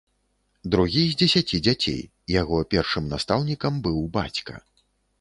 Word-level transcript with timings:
Другі 0.75 1.03
з 1.09 1.19
дзесяці 1.19 1.61
дзяцей, 1.69 2.01
яго 2.41 2.65
першым 2.75 3.03
настаўнікам 3.15 3.73
быў 3.89 4.05
бацька. 4.21 4.53